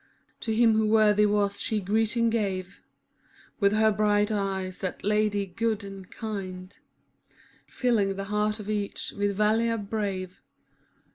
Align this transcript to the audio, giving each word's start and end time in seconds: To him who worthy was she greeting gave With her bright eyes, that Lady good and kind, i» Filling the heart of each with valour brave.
To 0.39 0.51
him 0.51 0.73
who 0.73 0.87
worthy 0.87 1.27
was 1.27 1.61
she 1.61 1.79
greeting 1.79 2.31
gave 2.31 2.81
With 3.59 3.71
her 3.73 3.91
bright 3.91 4.31
eyes, 4.31 4.79
that 4.79 5.03
Lady 5.03 5.45
good 5.45 5.83
and 5.83 6.09
kind, 6.09 6.75
i» 7.27 7.33
Filling 7.67 8.15
the 8.15 8.23
heart 8.23 8.59
of 8.59 8.67
each 8.67 9.11
with 9.15 9.35
valour 9.37 9.77
brave. 9.77 10.41